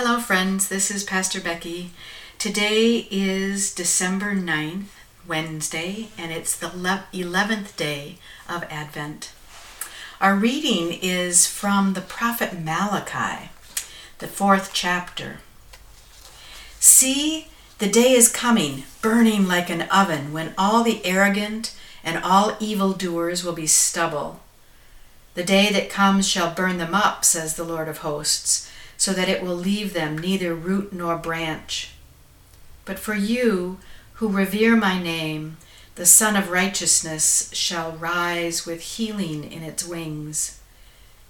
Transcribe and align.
Hello, 0.00 0.20
friends. 0.20 0.68
This 0.68 0.92
is 0.92 1.02
Pastor 1.02 1.40
Becky. 1.40 1.90
Today 2.38 3.08
is 3.10 3.74
December 3.74 4.32
9th, 4.32 4.84
Wednesday, 5.26 6.10
and 6.16 6.30
it's 6.30 6.56
the 6.56 6.68
11th 6.68 7.74
day 7.74 8.18
of 8.48 8.62
Advent. 8.70 9.32
Our 10.20 10.36
reading 10.36 10.96
is 11.02 11.48
from 11.48 11.94
the 11.94 12.00
prophet 12.00 12.56
Malachi, 12.56 13.50
the 14.20 14.28
fourth 14.28 14.70
chapter. 14.72 15.38
See, 16.78 17.48
the 17.78 17.90
day 17.90 18.12
is 18.12 18.28
coming, 18.28 18.84
burning 19.02 19.48
like 19.48 19.68
an 19.68 19.82
oven, 19.90 20.32
when 20.32 20.54
all 20.56 20.84
the 20.84 21.04
arrogant 21.04 21.74
and 22.04 22.22
all 22.22 22.56
evildoers 22.60 23.42
will 23.42 23.52
be 23.52 23.66
stubble. 23.66 24.38
The 25.34 25.42
day 25.42 25.72
that 25.72 25.90
comes 25.90 26.28
shall 26.28 26.54
burn 26.54 26.78
them 26.78 26.94
up, 26.94 27.24
says 27.24 27.56
the 27.56 27.64
Lord 27.64 27.88
of 27.88 27.98
hosts 27.98 28.70
so 28.98 29.12
that 29.14 29.28
it 29.28 29.42
will 29.42 29.54
leave 29.54 29.94
them 29.94 30.18
neither 30.18 30.54
root 30.54 30.92
nor 30.92 31.16
branch. 31.16 31.92
But 32.84 32.98
for 32.98 33.14
you 33.14 33.78
who 34.14 34.28
revere 34.28 34.76
my 34.76 35.00
name, 35.00 35.56
the 35.94 36.04
Sun 36.04 36.36
of 36.36 36.50
Righteousness 36.50 37.50
shall 37.54 37.92
rise 37.92 38.66
with 38.66 38.80
healing 38.80 39.50
in 39.50 39.62
its 39.62 39.86
wings. 39.86 40.60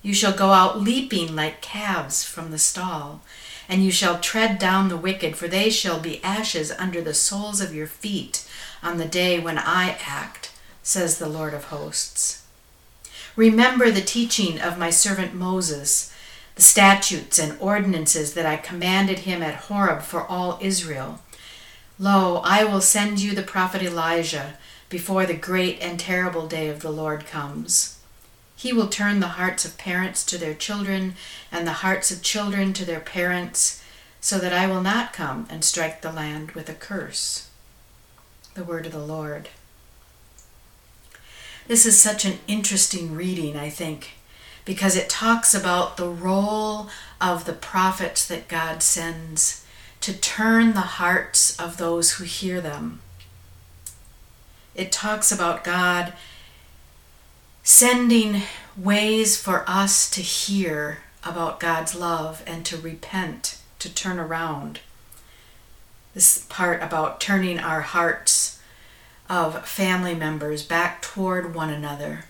You 0.00 0.14
shall 0.14 0.32
go 0.32 0.50
out 0.50 0.80
leaping 0.80 1.34
like 1.34 1.60
calves 1.60 2.22
from 2.22 2.52
the 2.52 2.58
stall, 2.58 3.22
and 3.68 3.84
you 3.84 3.90
shall 3.90 4.20
tread 4.20 4.60
down 4.60 4.88
the 4.88 4.96
wicked, 4.96 5.36
for 5.36 5.48
they 5.48 5.68
shall 5.68 5.98
be 5.98 6.22
ashes 6.22 6.70
under 6.70 7.00
the 7.00 7.14
soles 7.14 7.60
of 7.60 7.74
your 7.74 7.88
feet 7.88 8.48
on 8.80 8.98
the 8.98 9.06
day 9.06 9.40
when 9.40 9.58
I 9.58 9.98
act, 10.06 10.52
says 10.84 11.18
the 11.18 11.28
Lord 11.28 11.52
of 11.52 11.64
hosts. 11.64 12.44
Remember 13.34 13.90
the 13.90 14.00
teaching 14.00 14.60
of 14.60 14.78
my 14.78 14.90
servant 14.90 15.34
Moses 15.34 16.12
the 16.56 16.62
statutes 16.62 17.38
and 17.38 17.60
ordinances 17.60 18.32
that 18.32 18.46
I 18.46 18.56
commanded 18.56 19.20
him 19.20 19.42
at 19.42 19.66
Horeb 19.66 20.00
for 20.00 20.26
all 20.26 20.58
Israel. 20.60 21.20
Lo, 21.98 22.40
I 22.44 22.64
will 22.64 22.80
send 22.80 23.20
you 23.20 23.34
the 23.34 23.42
prophet 23.42 23.82
Elijah 23.82 24.56
before 24.88 25.26
the 25.26 25.34
great 25.34 25.78
and 25.82 26.00
terrible 26.00 26.46
day 26.46 26.68
of 26.68 26.80
the 26.80 26.90
Lord 26.90 27.26
comes. 27.26 27.98
He 28.56 28.72
will 28.72 28.88
turn 28.88 29.20
the 29.20 29.36
hearts 29.36 29.66
of 29.66 29.76
parents 29.76 30.24
to 30.26 30.38
their 30.38 30.54
children 30.54 31.14
and 31.52 31.66
the 31.66 31.84
hearts 31.84 32.10
of 32.10 32.22
children 32.22 32.72
to 32.72 32.86
their 32.86 33.00
parents, 33.00 33.82
so 34.18 34.38
that 34.38 34.54
I 34.54 34.66
will 34.66 34.80
not 34.80 35.12
come 35.12 35.46
and 35.50 35.62
strike 35.62 36.00
the 36.00 36.10
land 36.10 36.52
with 36.52 36.70
a 36.70 36.74
curse. 36.74 37.50
The 38.54 38.64
word 38.64 38.86
of 38.86 38.92
the 38.92 38.98
Lord. 38.98 39.50
This 41.66 41.84
is 41.84 42.00
such 42.00 42.24
an 42.24 42.38
interesting 42.48 43.14
reading, 43.14 43.58
I 43.58 43.68
think 43.68 44.15
because 44.66 44.96
it 44.96 45.08
talks 45.08 45.54
about 45.54 45.96
the 45.96 46.08
role 46.08 46.88
of 47.18 47.46
the 47.46 47.54
prophets 47.54 48.26
that 48.26 48.48
God 48.48 48.82
sends 48.82 49.64
to 50.02 50.12
turn 50.12 50.74
the 50.74 50.80
hearts 50.80 51.58
of 51.58 51.78
those 51.78 52.14
who 52.14 52.24
hear 52.24 52.60
them. 52.60 53.00
It 54.74 54.92
talks 54.92 55.32
about 55.32 55.64
God 55.64 56.12
sending 57.62 58.42
ways 58.76 59.40
for 59.40 59.64
us 59.66 60.10
to 60.10 60.20
hear 60.20 60.98
about 61.24 61.60
God's 61.60 61.94
love 61.94 62.42
and 62.46 62.66
to 62.66 62.76
repent, 62.76 63.58
to 63.78 63.92
turn 63.92 64.18
around. 64.18 64.80
This 66.12 66.44
part 66.48 66.82
about 66.82 67.20
turning 67.20 67.58
our 67.58 67.82
hearts 67.82 68.60
of 69.28 69.66
family 69.66 70.14
members 70.14 70.62
back 70.62 71.02
toward 71.02 71.54
one 71.54 71.70
another 71.70 72.24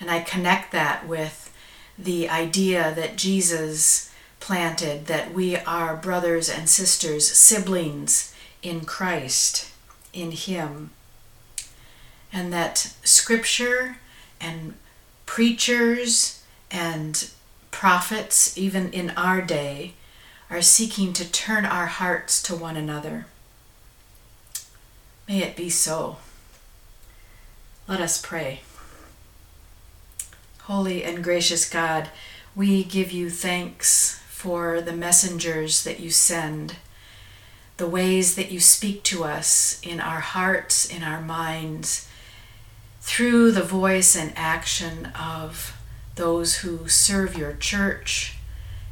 and 0.00 0.10
I 0.10 0.20
connect 0.20 0.72
that 0.72 1.06
with 1.06 1.52
the 1.98 2.28
idea 2.28 2.94
that 2.96 3.16
Jesus 3.16 4.10
planted 4.40 5.06
that 5.06 5.34
we 5.34 5.56
are 5.56 5.94
brothers 5.96 6.48
and 6.48 6.68
sisters, 6.68 7.30
siblings 7.30 8.34
in 8.62 8.80
Christ, 8.86 9.70
in 10.12 10.32
Him. 10.32 10.90
And 12.32 12.52
that 12.52 12.94
scripture 13.04 13.98
and 14.40 14.74
preachers 15.26 16.42
and 16.70 17.30
prophets, 17.70 18.56
even 18.56 18.90
in 18.92 19.10
our 19.10 19.42
day, 19.42 19.94
are 20.48 20.62
seeking 20.62 21.12
to 21.12 21.30
turn 21.30 21.64
our 21.64 21.86
hearts 21.86 22.42
to 22.44 22.56
one 22.56 22.76
another. 22.76 23.26
May 25.28 25.42
it 25.42 25.54
be 25.54 25.70
so. 25.70 26.16
Let 27.86 28.00
us 28.00 28.20
pray. 28.20 28.60
Holy 30.64 31.02
and 31.02 31.24
gracious 31.24 31.68
God, 31.68 32.10
we 32.54 32.84
give 32.84 33.10
you 33.10 33.30
thanks 33.30 34.20
for 34.28 34.80
the 34.80 34.92
messengers 34.92 35.82
that 35.84 36.00
you 36.00 36.10
send, 36.10 36.76
the 37.78 37.88
ways 37.88 38.36
that 38.36 38.50
you 38.50 38.60
speak 38.60 39.02
to 39.04 39.24
us 39.24 39.80
in 39.82 40.00
our 40.00 40.20
hearts, 40.20 40.84
in 40.84 41.02
our 41.02 41.20
minds, 41.20 42.08
through 43.00 43.52
the 43.52 43.62
voice 43.62 44.14
and 44.14 44.32
action 44.36 45.06
of 45.18 45.76
those 46.16 46.58
who 46.58 46.86
serve 46.86 47.36
your 47.36 47.54
church 47.54 48.36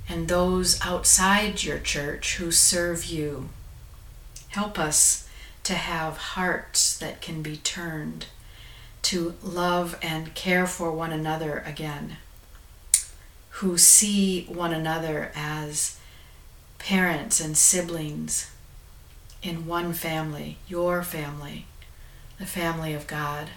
and 0.08 0.26
those 0.26 0.80
outside 0.80 1.62
your 1.62 1.78
church 1.78 2.36
who 2.36 2.50
serve 2.50 3.04
you. 3.04 3.50
Help 4.48 4.78
us 4.78 5.28
to 5.64 5.74
have 5.74 6.16
hearts 6.16 6.96
that 6.96 7.20
can 7.20 7.42
be 7.42 7.58
turned 7.58 8.26
to 9.03 9.34
love 9.42 9.98
and 10.03 10.34
care 10.34 10.66
for 10.66 10.92
one 10.92 11.12
another 11.12 11.62
again, 11.66 12.16
who 13.50 13.78
see 13.78 14.44
one 14.44 14.72
another 14.72 15.32
as 15.34 15.98
parents 16.78 17.41
and 17.41 17.56
siblings 17.56 18.50
in 19.42 19.66
one 19.66 19.92
family, 19.92 20.58
your 20.66 21.03
family, 21.03 21.66
the 22.38 22.47
family 22.47 22.92
of 22.94 23.06
God. 23.06 23.48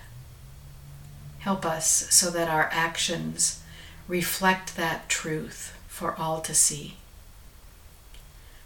Help 1.40 1.66
us 1.66 2.07
so 2.13 2.30
that 2.30 2.50
our 2.50 2.69
actions 2.72 3.62
reflect 4.07 4.75
that 4.75 5.09
truth 5.09 5.78
for 5.88 6.16
all 6.18 6.41
to 6.41 6.53
see. 6.53 6.96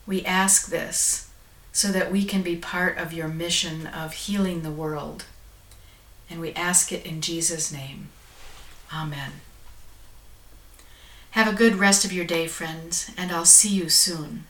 We 0.06 0.26
ask 0.26 0.70
this 0.70 1.30
so 1.72 1.92
that 1.92 2.12
we 2.12 2.24
can 2.24 2.42
be 2.42 2.56
part 2.56 2.98
of 2.98 3.12
your 3.12 3.28
mission 3.28 3.88
of 3.88 4.14
healing 4.14 4.62
the 4.62 4.72
world 4.72 5.26
and 6.30 6.40
we 6.40 6.54
ask 6.54 6.92
it 6.92 7.06
in 7.06 7.22
Jesus' 7.22 7.72
name. 7.72 8.10
Amen. 8.94 9.34
Have 11.32 11.54
a 11.54 11.58
good 11.58 11.76
rest 11.76 12.06
of 12.06 12.14
your 12.14 12.26
day, 12.26 12.48
friends, 12.48 13.12
and 13.18 13.32
I'll 13.32 13.46
see 13.46 13.70
you 13.70 13.90
soon. 13.90 14.46